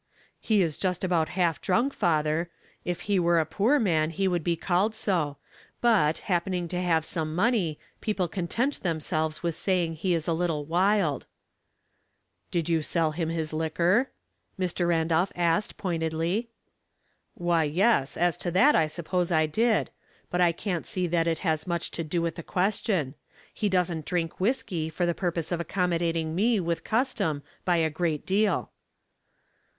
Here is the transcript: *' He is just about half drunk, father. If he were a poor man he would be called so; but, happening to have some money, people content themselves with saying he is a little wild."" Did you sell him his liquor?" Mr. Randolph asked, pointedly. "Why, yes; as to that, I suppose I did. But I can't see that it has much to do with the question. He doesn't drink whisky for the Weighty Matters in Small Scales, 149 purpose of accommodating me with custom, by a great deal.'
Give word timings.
*' 0.25 0.31
He 0.39 0.63
is 0.63 0.79
just 0.79 1.03
about 1.03 1.29
half 1.37 1.61
drunk, 1.61 1.93
father. 1.93 2.49
If 2.83 3.01
he 3.01 3.19
were 3.19 3.37
a 3.37 3.45
poor 3.45 3.77
man 3.77 4.09
he 4.09 4.27
would 4.27 4.43
be 4.43 4.55
called 4.55 4.95
so; 4.95 5.37
but, 5.79 6.17
happening 6.25 6.67
to 6.69 6.81
have 6.81 7.05
some 7.05 7.35
money, 7.35 7.77
people 7.99 8.27
content 8.27 8.81
themselves 8.81 9.43
with 9.43 9.53
saying 9.53 9.93
he 9.93 10.15
is 10.15 10.27
a 10.27 10.33
little 10.33 10.65
wild."" 10.65 11.27
Did 12.49 12.67
you 12.67 12.81
sell 12.81 13.11
him 13.11 13.29
his 13.29 13.53
liquor?" 13.53 14.09
Mr. 14.59 14.87
Randolph 14.87 15.31
asked, 15.35 15.77
pointedly. 15.77 16.49
"Why, 17.35 17.65
yes; 17.65 18.17
as 18.17 18.37
to 18.37 18.49
that, 18.49 18.75
I 18.75 18.87
suppose 18.87 19.31
I 19.31 19.45
did. 19.45 19.91
But 20.31 20.41
I 20.41 20.51
can't 20.51 20.87
see 20.87 21.05
that 21.05 21.27
it 21.27 21.39
has 21.45 21.67
much 21.67 21.91
to 21.91 22.03
do 22.03 22.23
with 22.23 22.37
the 22.37 22.41
question. 22.41 23.13
He 23.53 23.69
doesn't 23.69 24.05
drink 24.07 24.39
whisky 24.39 24.89
for 24.89 25.05
the 25.05 25.11
Weighty 25.11 25.25
Matters 25.27 25.37
in 25.37 25.43
Small 25.43 25.43
Scales, 25.45 25.51
149 25.51 25.51
purpose 25.51 25.51
of 25.51 25.59
accommodating 25.59 26.33
me 26.35 26.59
with 26.59 26.83
custom, 26.83 27.43
by 27.63 27.75
a 27.77 27.91
great 27.91 28.25
deal.' 28.25 28.71